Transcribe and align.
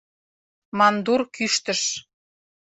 —мандур 0.77 1.21
кӱштыш. 1.35 1.81